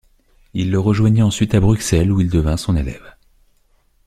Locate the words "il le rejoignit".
0.55-1.21